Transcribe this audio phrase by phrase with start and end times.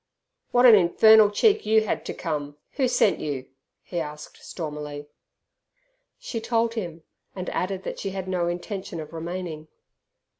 [0.49, 2.57] "What an infernal cheek you had to come!
[2.71, 3.49] Who sent you?"
[3.83, 5.05] he asked stormily.
[6.17, 7.03] She told him,
[7.35, 9.67] and added that she had no intention of remaining.